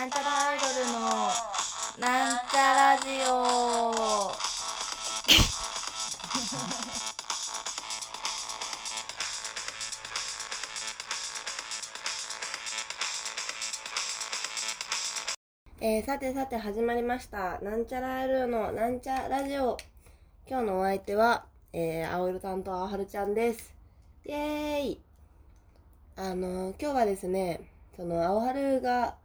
[0.00, 0.98] なんちゃらアイドルの
[1.98, 4.32] なんちゃラジオ
[15.84, 17.58] えー、さてさて始まりました。
[17.60, 19.76] なんちゃらアイドルのなんちゃラジオ。
[20.46, 21.44] 今日のお相手は、
[21.74, 23.74] えー、青色担当、あはるちゃんです。
[24.24, 25.02] イエーイ
[26.16, 27.60] あのー今日はですね、
[27.96, 29.19] その、青春が、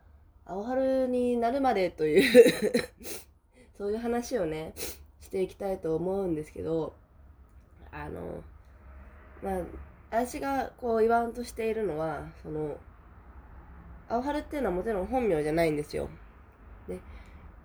[0.46, 2.84] 青春になるまでという
[3.78, 4.74] そういう話をね、
[5.20, 6.94] していきたいと思うんですけど、
[7.92, 8.44] あの
[9.42, 9.62] まあ、
[10.12, 12.78] 私がこう言わんとしているのは、その、
[14.08, 16.10] 青春っていうのはもちろん本名じゃないんですよ。
[16.88, 17.00] で、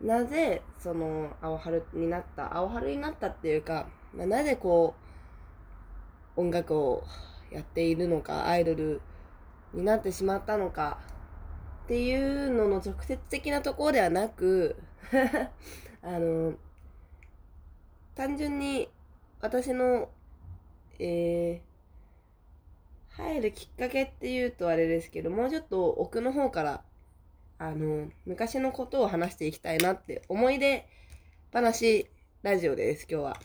[0.01, 4.95] なぜ、その、青春になった、青春になったっていうか、まあ、なぜこ
[6.37, 7.05] う、音楽を
[7.51, 9.01] やっているのか、アイドル
[9.75, 10.99] になってしまったのか、
[11.91, 14.77] っていうのの直接的なところではなく、
[16.03, 16.55] あの、
[18.15, 18.89] 単純に
[19.41, 20.09] 私の、
[21.01, 26.85] えー、入るきっかけっていうとあれですけど、もうちょっと奥の方から、
[27.59, 30.87] あの、昔のことを話していきたいなって、思い出
[31.53, 32.09] 話
[32.45, 33.41] ラジオです、今日は。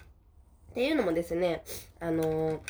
[0.70, 1.64] っていうのもですね、
[2.00, 2.62] あの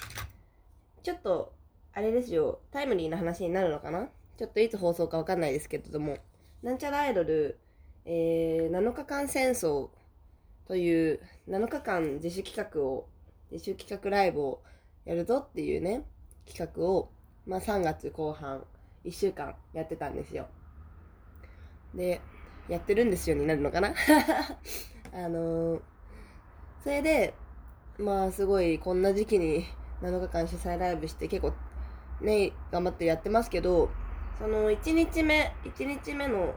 [1.03, 1.51] ちょっと、
[1.91, 4.09] あれですよ、タイムリーな話になるのかな？
[4.37, 6.17] ちょっといつ放送かわかんないですけれども、
[6.61, 7.59] なんちゃらアイドル、
[8.05, 9.89] えー、7日間戦争
[10.67, 13.07] という7日間自主企画を、
[13.51, 14.61] 自主企画ライブを
[15.05, 16.03] やるぞっていうね、
[16.45, 17.09] 企画を、
[17.45, 18.63] まあ3月後半、
[19.05, 20.47] 1週間やってたんですよ。
[21.93, 22.21] で、
[22.67, 23.93] やってるんですよになるのかな？
[25.13, 25.81] あのー
[26.83, 27.33] それで、
[27.97, 29.65] まあすごいこんな時期に
[30.03, 31.53] 7日間主催ライブして結構
[32.21, 33.89] ね、頑張ってやってますけど、
[34.37, 36.53] その1日目、1日目の、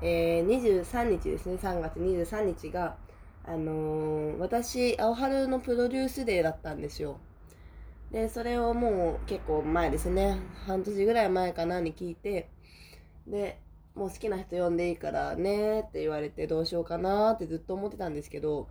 [0.00, 2.96] えー、23日ですね、3月23日が、
[3.44, 7.20] あのー私、青春のプロデュースデーだったんですよ。
[8.10, 12.50] で、それをもう結構前ですね、半年ぐらい前かなに聞いて、
[13.26, 13.60] で、
[13.94, 18.68] もう好きな人呼んでいいからねって言われてどうしようかなってずっと思ってたんですけど、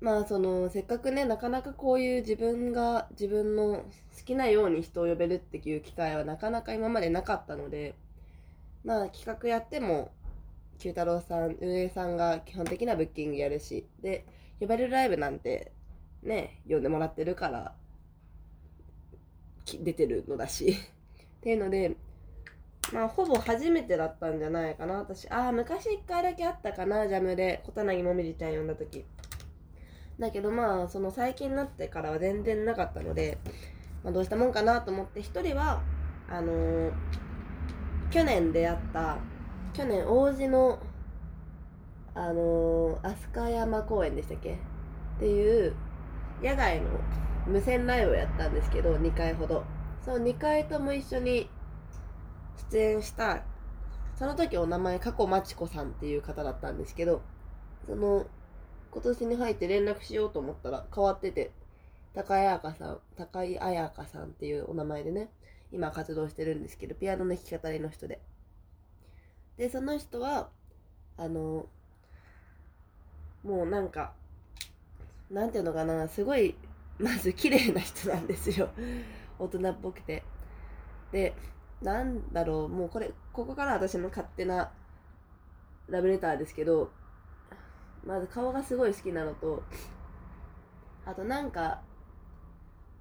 [0.00, 3.84] まあその、せっかくね、なかなかこういう自分が自分の好
[4.24, 7.94] きなように人を呼べるっていう機会はなかなか今までなかったので、
[8.84, 10.12] まあ企画やっても、
[10.78, 14.24] 九太郎さん、運営さんが基本的なブッキングやるし、で、
[14.58, 15.72] 呼ばれるライブなんて
[16.22, 17.74] ね、呼んでもらってるから、
[19.66, 20.76] 出てるのだし。
[21.38, 21.96] っていうので、
[22.92, 25.28] まあ、ほぼ初めてだったんじゃないかな、私。
[25.30, 27.62] ああ、昔一回だけあったかな、ジャムで。
[27.66, 29.04] 小柳もみじちゃん呼んだ時。
[30.20, 33.38] だけどまあ、その最近になってからは全然なかったので、
[34.04, 35.82] まあ、どうしたもんかなと思って、一人は、
[36.28, 36.92] あのー
[38.10, 39.18] 去年出会った、
[39.72, 40.80] 去年王子の、
[42.14, 44.54] あのー、飛鳥山公園でしたっけ？
[44.54, 44.56] っ
[45.20, 45.76] ていう、
[46.42, 46.88] 野外の
[47.46, 49.64] 無線ライブをやったんですけど、2回ほど。
[50.04, 51.48] その2回とも一緒に
[52.72, 53.44] 出演した、
[54.16, 57.22] その時お名前、加古まちこさんっていう方だったんですけど、
[57.86, 58.26] その、
[58.92, 61.50] 今年に入って連絡しようと思ったら変わってて、
[62.14, 65.28] 高井彩香さん、高井彩香さんっていうお名前でね、
[65.72, 68.20] 今活動してるんですけど、ピアノの弾き語りの人で。
[69.56, 70.48] で、その人は、
[71.16, 71.66] あの、
[73.44, 74.12] もうなんか、
[75.30, 76.56] なんていうのかな、すごい、
[76.98, 78.70] まず綺麗な人なんですよ。
[79.38, 80.24] 大人っぽくて。
[81.12, 81.34] で、
[81.80, 84.72] なんだろう、もうこれ、ここから私の勝手な
[85.88, 86.90] ラブレターですけど、
[88.04, 89.62] まず顔がすごい好きなのと、
[91.04, 91.80] あとなんか、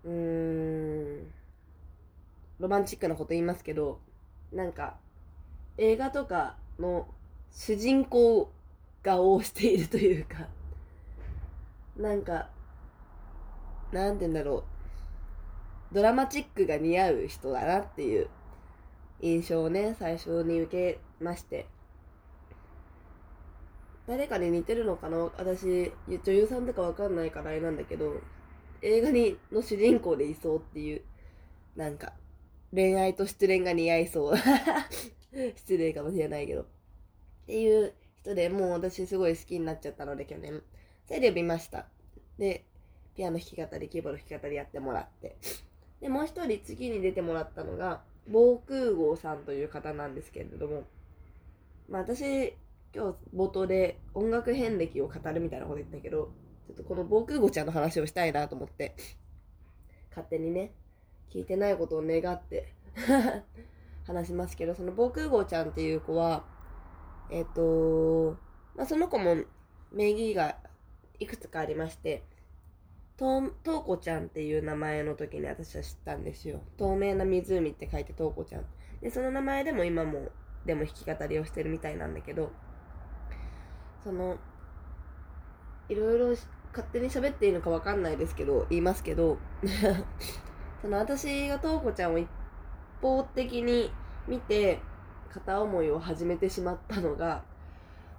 [0.04, 1.32] うーん、
[2.60, 4.00] ロマンチックなこと言いますけど、
[4.52, 4.98] なんか、
[5.78, 7.08] 映画とかの
[7.52, 8.52] 主人公
[9.04, 10.48] 顔をしているというか、
[11.96, 12.50] なんか、
[13.92, 14.64] なんて言うんだろ
[15.92, 18.30] う、ドラマチックが似合う人だなっていう
[19.22, 21.68] 印象をね、最初に受けまして。
[24.10, 25.18] 誰かに似てるのかな？
[25.38, 28.20] 私、女優さんとかわかんないからあれなんだけど、
[28.82, 31.04] 映画にの主人公でいそうっていう、
[31.76, 32.14] なんか、
[32.74, 34.36] 恋愛と失恋が似合いそう。
[35.56, 36.62] 失礼かもしれないけど。
[36.64, 36.66] っ
[37.46, 40.64] ていう人でもう私すごい好きになっちゃったので去年。
[41.06, 41.86] それで呼びました。
[42.40, 42.66] で、
[43.16, 45.36] ピアノ弾き語り、キーボード弾き語りやってもらって。
[46.02, 50.84] で、もう一人次に出てもらったのが、防空壕さんという方なんですけれども、
[51.88, 52.56] まあ私、
[52.94, 56.32] 今日冒頭で音楽遍歴を語るみたいなこと言ったけど、
[56.68, 58.96] ちょっとこの防空壕ちゃんの話をしたいなと思って、
[60.10, 60.74] 勝手にね、
[61.32, 62.74] 聞いてないことを願って
[64.06, 66.46] 話しますけど、その防空壕ちゃんっていう子は、
[67.32, 68.38] えっ、と、
[68.76, 69.38] まあ、その子も
[69.92, 70.58] 名義が
[71.20, 72.24] いくつかありまして、
[73.18, 76.62] とう、とうこちゃんっていう名前の時に私は知ったんですよ。
[76.78, 78.66] 透明な湖って書いてとうこちゃん。
[79.02, 80.30] で、その名前でも今も、
[80.66, 82.52] でも弾き語りをしてるみたいなんだけど、
[84.04, 84.38] その、
[85.90, 86.28] いろいろ
[86.72, 89.38] 勝手に喋っていいのかわかんないですけど、言いますけど、
[90.82, 92.28] その私がとうこちゃんを一
[93.02, 93.92] 方的に
[94.28, 94.80] 見て、
[95.30, 97.44] 片思いを始めてしまったのが、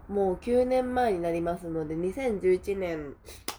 [0.08, 3.16] もう9年前になりますので、2011年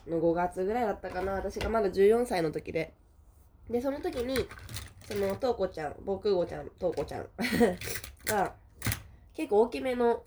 [0.08, 2.94] の5月ぐらいだったかな、私がまだ14歳の時で。
[3.70, 4.48] で、その時に、
[5.08, 7.28] その、とうこちゃん、防空壕ちゃん、とうこちゃん
[8.26, 8.54] が、
[9.34, 10.24] 結構大きめの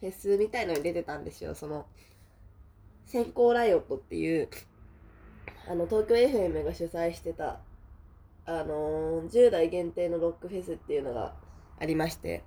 [0.00, 1.54] フェスみたいのに出てたんですよ。
[1.54, 1.86] その、
[3.06, 4.48] 先行ライオットっていう、
[5.68, 7.60] あの、東京 FM が主催してた、
[8.44, 11.34] あのー10代限定のロックフェスっていうのが
[11.78, 12.44] ありまして。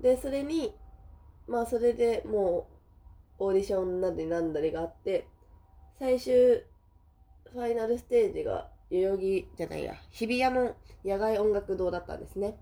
[0.00, 0.74] で、それに、
[1.46, 2.66] まあそれでも
[3.38, 5.26] う、オーディションなりなんだりがあって、
[5.98, 6.64] 最終、
[7.52, 10.74] ファイナルステージが、代々木じゃないや、日比谷の
[11.04, 12.56] 野外音楽堂だったんですね。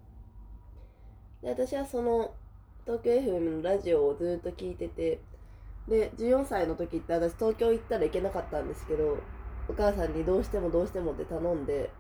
[1.42, 2.34] で、私はその、
[2.86, 5.18] 東京 FM のラジオをずっと聞いてて、
[5.88, 9.18] で、14歳の時って私東京行ったら行けなかったんですけど、
[9.68, 11.90] お母さんにどうしてもどうしてもって頼んで、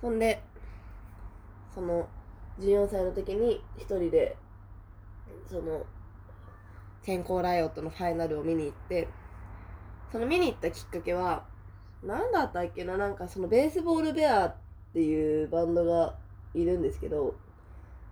[0.00, 0.42] そんで、
[1.74, 2.08] その、
[2.58, 4.36] 14歳の時に一人で、
[5.46, 5.84] その、
[7.02, 9.08] 先行ライオットのファイナルを見に行って、
[10.10, 11.44] その見に行ったきっかけは、
[12.02, 14.56] なんだったっけな、なんかそのベースボールベアっ
[14.94, 16.16] ていうバンドが
[16.54, 17.34] いるんですけど、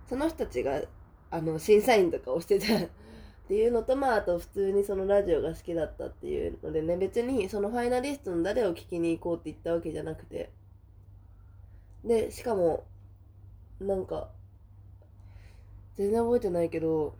[0.07, 0.81] その人たちが、
[1.29, 2.89] あの、審査員とかをしてたっ
[3.47, 10.51] ていうのと、まあ、あと普通にそのラジオが好きだったっていうのでね、別にそのファイナリストの誰を聞きに行こうって言ったわけじゃなくて、
[12.03, 12.85] で、しかも、
[13.79, 14.29] なんか、
[15.95, 17.15] 全然覚えてないけど、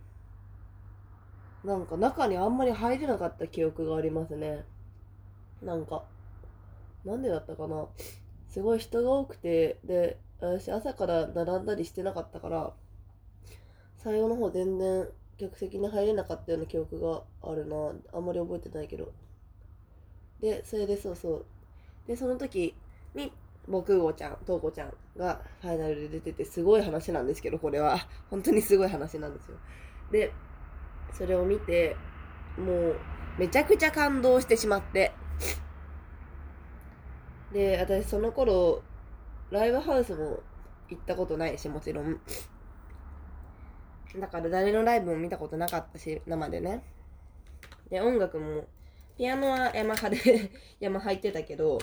[1.63, 4.63] なんか中にあんまり入れなかった記憶がありますね。
[5.61, 6.03] なんか、
[7.03, 7.87] なんでだったかな。
[8.49, 12.73] すごい人が多くて、で、私朝から並んだりしてなかったから、
[14.07, 15.05] 最後の方全然
[15.37, 17.75] 客席に入れなかったような記憶があるな。
[18.13, 19.11] あんまり覚えてないけど。
[20.39, 21.45] で、それでそうそう。
[22.07, 22.73] で、その時
[23.13, 23.33] に、
[23.67, 27.97] 防空壕ちゃん、東子ちゃんがファイナルで出てて、すごい話なんですけど、これは。
[28.31, 29.57] 本当にすごい話なんですよ。
[30.09, 30.31] で、
[31.11, 31.97] それを見て、
[32.57, 32.95] もう、
[33.37, 35.11] めちゃくちゃ感動してしまって。
[37.51, 38.81] で、私その頃、
[39.51, 40.39] ライブハウスも
[40.87, 42.21] 行ったことないし、もちろん。
[44.15, 46.83] だから誰のライブも見たことなかったし、生でね。
[47.89, 48.65] で、音楽も、
[49.17, 50.17] ピアノはヤマハで、
[50.79, 51.79] ヤマハ行ってたけど、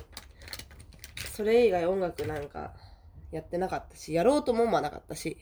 [1.33, 2.73] それ以外音楽なんか
[3.31, 5.37] やってなかったし、やろうとも思わなかったし、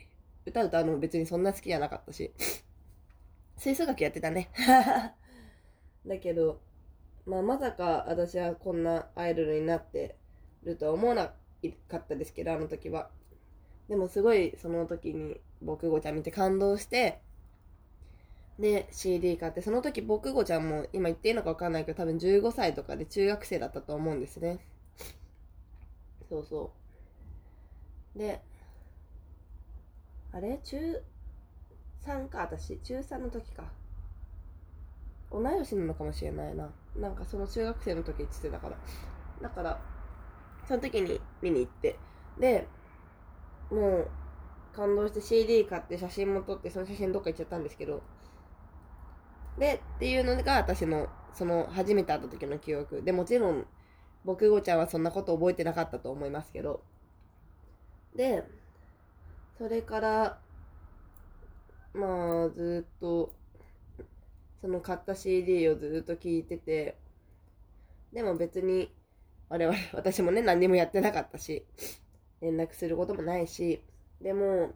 [0.44, 2.32] 歌歌うのも別にそんな好きじゃなかったし、
[3.58, 4.50] 吹奏楽やってたね。
[6.06, 6.60] だけど、
[7.26, 10.16] まあまさか私はこんなアイドルになって
[10.64, 11.34] るとは思わな
[11.88, 13.10] かったですけど、あの時は。
[13.88, 17.20] でもすごいその時に僕ごちゃん見て感動して、
[18.58, 24.60] で、CD 買って、その時僕ごちゃんも今言っていいのかわかんないけど、多分15歳とかで中学生だったと思うんですね。
[26.28, 26.72] そうそ
[28.14, 28.18] う。
[28.18, 28.40] で、
[30.32, 30.58] あれ？
[30.64, 31.02] 中
[32.04, 32.78] 3か、私。
[32.78, 33.64] 中3の時か。
[35.30, 36.70] 同い年なのかもしれないな。
[36.96, 38.76] なんかその中学生の時言ってたから。
[39.40, 39.80] だから、
[40.68, 41.98] その時に見に行って。
[42.38, 42.68] で、
[43.72, 44.10] もう、
[44.76, 48.02] 感動して CD 買って写真も撮って、その写真どっか行っちゃったんですけど。
[49.58, 53.02] で、っていうのが私の、その初めて会った時の記憶。
[53.02, 53.66] で、もちろん、
[54.24, 56.82] 僕ごちゃんはそんなこと覚えてなかったと思いますけど。
[58.14, 58.44] で、
[59.58, 60.38] それから、
[61.94, 63.32] まあ、ずっと、
[64.60, 66.98] その買った CD をずっと聴いてて、
[68.12, 68.94] でも別に、
[69.48, 71.66] 我々、私もね、何にもやってなかったし、
[72.42, 73.82] 連絡することもないし、
[74.20, 74.72] でも、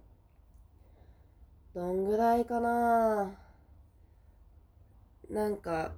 [1.75, 3.31] どんぐらいかな
[5.31, 5.93] なんか、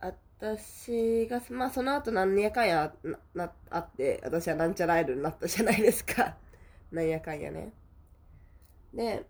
[0.00, 6.36] 私が、まあその後何やかんやな、な、あって、私はなんちゃらアイドルになったじゃないですか。
[6.92, 7.72] なんやかんやね。
[8.92, 9.24] で、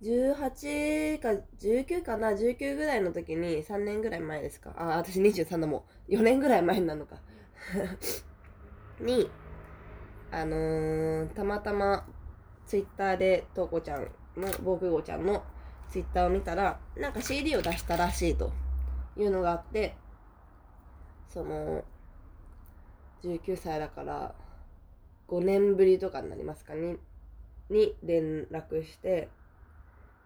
[0.00, 6.12] 18か19かな ?19 ぐらいの時に3年ぐらい前ですかあ、私23だもん。
[6.12, 7.16] 4年ぐらい前なのか。
[9.02, 9.30] に、
[10.30, 12.06] あのー、たまたま
[12.66, 15.44] ツイッターでとうこちゃんの、防空壕ちゃんの
[15.90, 18.50] ツイッターを見たら、なんか CD を出したらしいと
[19.16, 19.94] いうのがあって、
[21.28, 21.84] その、
[23.22, 24.34] 19歳だから、
[25.28, 26.96] 5年ぶりとかになりますかね、
[27.70, 29.28] に連絡して、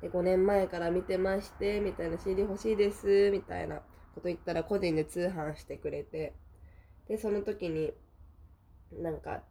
[0.00, 3.76] で、5年前から見てまして、みたいな CD 欲しいです、みたいな
[4.14, 6.34] こと言ったら個人で通販してくれて、
[7.08, 7.92] で、その時に、
[8.92, 9.42] なんか、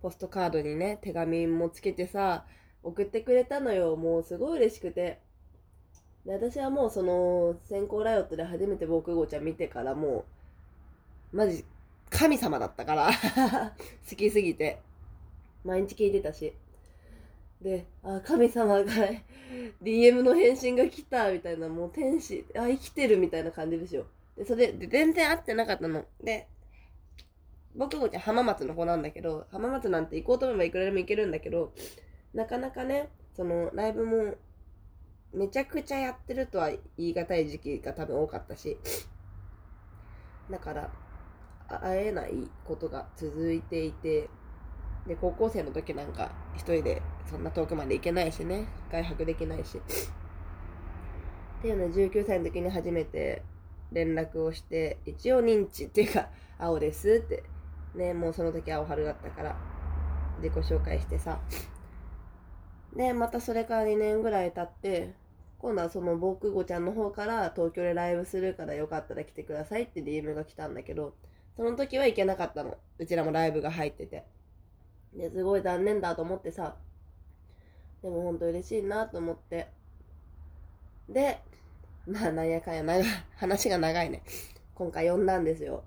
[0.00, 2.44] ポストカードにね、手紙もつけてさ、
[2.82, 3.96] 送ってくれたのよ。
[3.96, 5.20] もうすごい嬉しくて。
[6.26, 10.24] で、私はもうその、先行ライオットで初めて防空壕ちゃん見てからも
[11.32, 11.64] う、マジ、
[12.10, 13.10] 神様だったから。
[14.08, 14.78] 好きすぎて。
[15.64, 16.52] 毎日聞いてたし。
[17.60, 18.84] で、あ、神様が
[19.82, 24.06] DM の返信が来たみたいな、もう天使、あ、生きてるみたいな感じですよ。
[24.36, 26.04] で、それで全然会ってなかったの。
[26.22, 26.48] で、
[27.74, 31.72] 僕ごちゃ浜松の子なんだけど、浜松なんて行こうと思えばいくらでも行けるんだけど、
[32.34, 34.34] なかなかね、そのライブも
[35.32, 38.78] めちゃくちゃやってるとは言い難い時期が多分多かったし、
[40.50, 40.90] だから、
[41.68, 44.28] 会えないことが続いていて、
[45.06, 49.78] で、高校生の時なんか一人でそんな遠くまで行けないしね、外泊できないし。
[49.78, 49.80] っ
[51.62, 53.42] ていうので19歳の時に初めて
[53.92, 57.44] 連絡をして、一応認知っていうか、青ですって、
[57.94, 59.56] ね、もうその時青春だったから、
[60.42, 61.40] 自己紹介してさ。
[62.96, 65.14] で、またそれから2年ぐらい経って、
[65.58, 71.14] 今度はその防空壕ちゃんの方から東京でライブするからよかったら来てくださいって DM が来たんだけど、
[71.56, 72.76] その時は行けなかったの。
[72.98, 74.24] うちらもライブが入ってて。
[75.14, 76.76] で、すごい残念だと思ってさ、
[78.02, 79.68] でも本当嬉しいなと思って。
[81.08, 81.38] で、
[82.06, 83.04] まあなんやかんや長い、
[83.36, 84.22] 話が長いね。
[84.74, 85.84] 今回呼んだんですよ。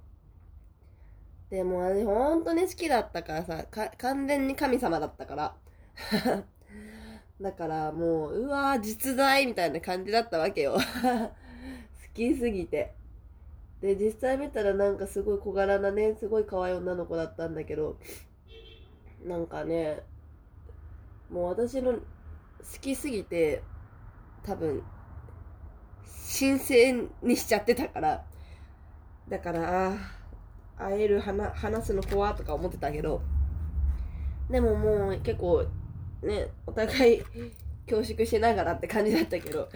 [1.50, 3.66] でも私本当に好きだったからさ、
[3.98, 5.56] 完全に神様だったから。
[7.42, 10.78] だからもう、うわー実在みたいな感じだったわけよ。
[11.04, 11.32] 好
[12.14, 12.94] きすぎて。
[13.82, 17.98] で、実際見たらなんかすごい小柄なね、すごい可愛い女の子だったんだけど、
[19.24, 20.02] なんかね、
[21.30, 22.02] もう私の好
[22.82, 23.62] きすぎて、
[24.44, 24.84] 多分、
[26.40, 28.26] 神聖にしちゃってたから、
[29.30, 30.25] だから、あー
[30.78, 33.22] 会える話話すの怖とか思ってたけど、
[34.50, 35.66] でももう結構、
[36.22, 37.24] ね、お互い
[37.90, 39.70] 恐縮しながらって感じだったけど、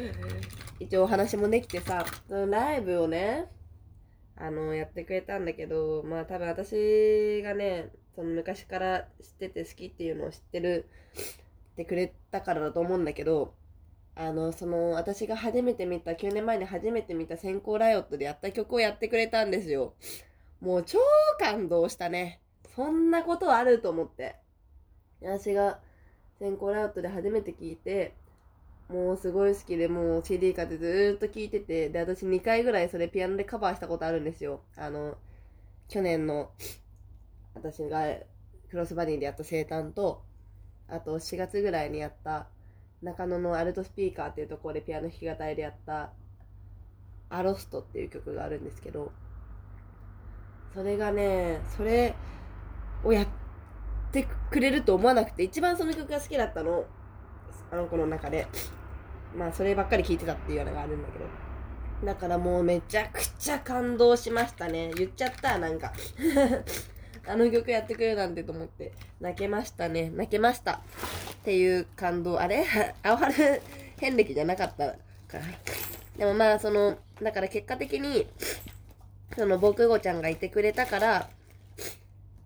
[0.80, 3.48] 一応お話もできてさ、ライブをね、
[4.36, 10.90] あの、やってくれたんだけど、まあ多分私がね、その昔から知ってて好きっていうのを知ってる
[11.74, 13.54] ってくれたからだと思うんだけど、
[14.16, 19.94] あの、その、私が初めて見た、9年前に初めて見た先行ライオットでやった曲をやってくれたんですよ。
[20.62, 21.00] もう超
[21.40, 22.42] 感動したね。
[22.76, 24.36] そんなことあると思って。
[25.22, 25.80] 私が
[26.40, 28.14] 先行ライオットで初めて聞いて、
[28.90, 34.62] もうすごい好きで、もう CD 買ってずーっと聴いてて、で、私2回ぐらいそれピアノでカバーしたことあるんですよ。
[34.76, 35.18] あの、
[35.88, 36.52] 去年の、
[37.54, 38.06] 私が
[38.70, 40.24] クロスバディでやった生誕と、
[40.88, 42.48] あと4月ぐらいにやった、
[43.02, 46.12] 中野のアルトスピーカーっていうところでピアノ弾き語りでやった、
[47.30, 49.12] アロストっていう曲があるんですけど、
[50.74, 52.16] それがね、それ
[53.04, 53.28] をやっ
[54.12, 56.86] てくれると思わなくて、一番その曲が好きだったの。
[57.72, 58.48] あの子の中で。
[59.36, 61.26] まあ、そればっかり聴いてたっていうのがあるんだけど。
[62.06, 64.92] だからもうめちゃくちゃ感動しましたね。
[64.96, 65.94] 言っちゃった、なんか。
[67.28, 68.94] あの曲やってくれるなんてと思って。
[69.20, 70.10] 泣けましたね。
[70.16, 70.74] 泣けました。
[70.74, 70.80] っ
[71.44, 72.40] ていう感動。
[72.40, 72.66] あれ？
[73.04, 73.62] 青春？
[73.98, 74.98] 遍歴じゃなかったか
[75.34, 75.42] ら。
[76.18, 78.28] でもまあ、その、だから結果的に、
[79.36, 81.30] その、僕ごちゃんがいてくれたから、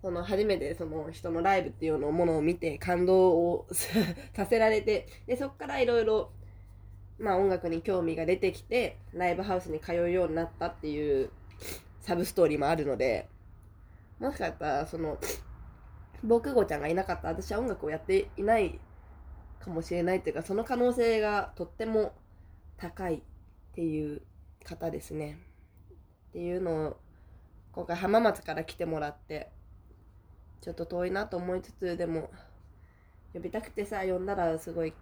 [0.02, 3.68] その、初めてその人のライブっていうのものを見て感動を
[4.34, 6.32] させられて、で、そっからいろいろ、
[7.20, 11.30] まあ音楽に興味が出てきて、ライブハウスに通うようになったっていう
[12.02, 13.30] サブストーリーもあるので、
[14.20, 15.18] もしかしたら、その、
[16.24, 18.80] 僕ごちゃんがいなかった私は音楽をやっていない
[19.60, 22.14] かもしれないっていうか、その可能性がとっても
[22.78, 23.22] 高いっ
[23.74, 24.22] ていう
[24.66, 25.38] 方ですね。
[26.34, 26.98] っていうのを、
[27.74, 29.52] 今回浜松から来てもらって、
[30.62, 32.32] ちょっと遠いなと思いつつ、でも、
[33.36, 34.94] 呼びたくてさ、呼んだらすごい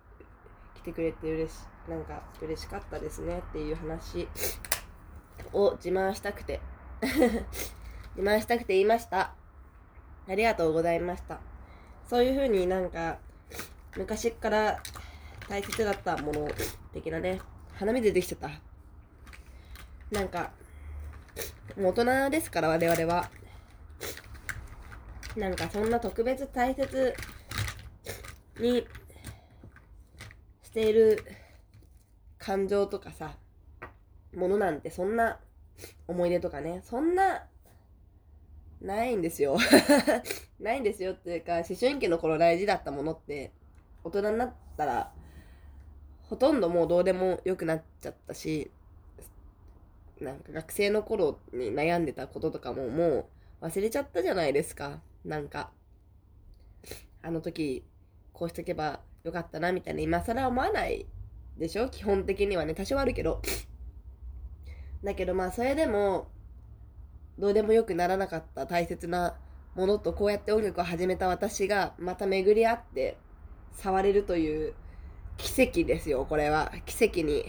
[0.75, 1.57] 来てくれて嬉し、
[1.87, 4.27] なんか嬉しかったですねっていう話
[5.53, 6.59] を自慢したくて、
[6.99, 7.17] 自
[8.17, 9.33] 慢したくて言いました。
[10.27, 11.39] ありがとうございました。
[12.09, 13.19] そういう風になんか、
[13.95, 14.83] 昔から
[15.47, 16.49] 大切だったもの
[16.91, 17.39] 的なね、
[17.75, 18.49] 鼻水出てきちゃった。
[20.11, 20.51] なんか、
[21.77, 23.29] もう大人ですから我々は。
[25.35, 27.13] なんかそんな特別大切
[28.59, 28.85] に
[30.63, 31.23] している
[32.37, 33.35] 感情とかさ、
[34.35, 35.39] ものなんてそんな
[36.07, 37.45] 思い出とかね、そんな
[38.81, 39.57] ないんですよ。
[40.59, 43.51] ないんですよっていうか、思春期の頃大事だったものって、
[44.03, 45.13] 大人になったら、
[46.23, 48.71] ほとんどもうどうでもよくなっちゃったし、
[50.21, 53.29] なんか学生の頃に悩んでたこととかもも
[53.61, 55.01] う忘れちゃったじゃないですか。
[55.25, 55.71] なんか、
[57.21, 57.83] あの時
[58.33, 61.05] こうしとけばよかったなみたいな今更思わない
[61.57, 61.89] でしょ？
[61.89, 63.41] 基本的にはね、多少あるけど。
[65.03, 66.27] だけどまあそれでも、
[67.39, 69.35] どうでもよくならなかった大切な
[69.73, 73.17] ものとこうやって音楽を始めた私がまた巡り合って
[73.77, 74.73] 触れるという
[75.37, 76.71] 奇跡ですよ、これは。
[76.85, 77.45] 奇跡に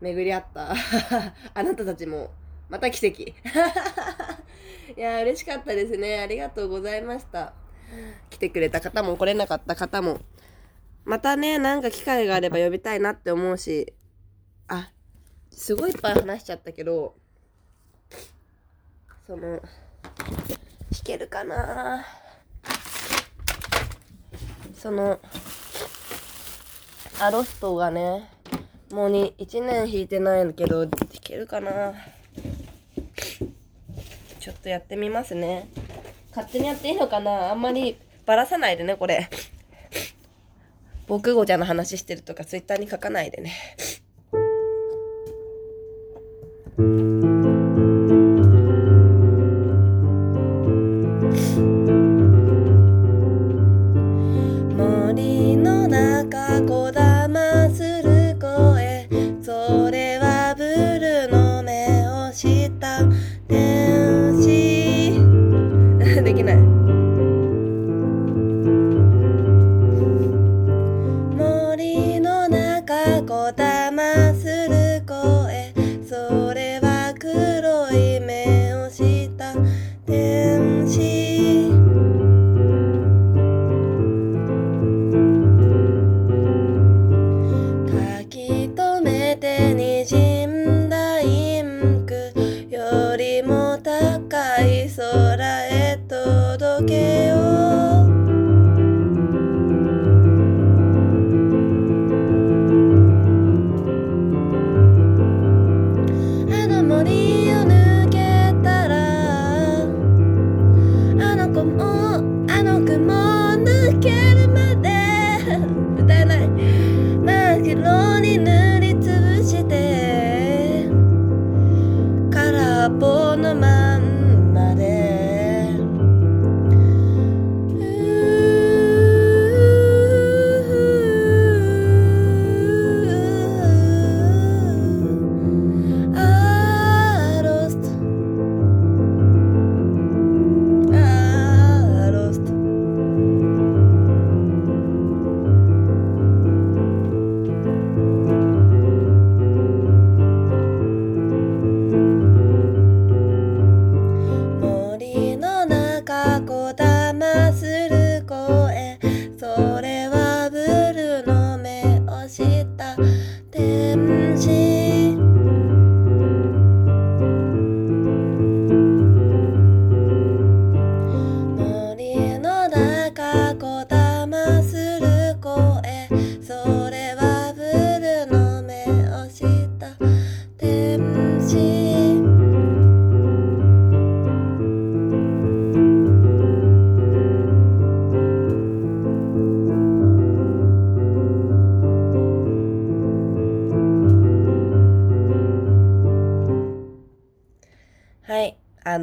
[0.00, 0.74] 巡り合った
[1.54, 2.30] あなたたちも
[2.68, 3.22] また奇跡。
[4.96, 6.18] いや、嬉しかったですね。
[6.18, 7.52] ありがとうございました。
[8.30, 10.20] 来てくれた方も来れなかった方も。
[11.04, 13.94] またね、なんか機会があれば呼びたいなって思うし、
[14.66, 14.90] あ、
[15.52, 17.14] すごいいっぱい話しちゃったけど、
[19.26, 19.60] その、弾
[21.04, 22.04] けるかな
[24.76, 25.20] その、
[27.20, 28.28] アロストがね、
[28.92, 31.92] もうに1年弾いてないけど、弾けるかな？
[34.40, 35.68] ちょっとやってみますね。
[36.30, 37.50] 勝手にやっていいのかな？
[37.50, 39.28] あんまりばらさないでね、これ。
[41.08, 43.52] 僕語ちゃの話してるとかツイッターに書かないでね。
[54.76, 56.60] 森の中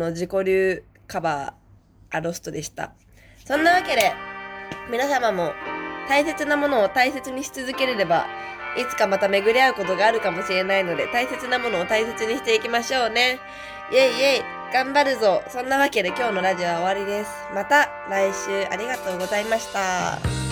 [0.04, 2.94] の、自己流カバー、アロストでした。
[3.46, 4.14] そんなわけで、
[4.92, 5.54] 皆様も
[6.08, 8.26] 大切なものを大切にし続けれれば、
[8.78, 13.40] いつかまた巡り合うことがあるかもしれないので、大切なものを大切にしていきましょうね。
[13.92, 17.32] イェイイェイ頑張るぞそんなわけで今日のラジオは終わりです。
[17.54, 20.43] また来週ありがとうございました。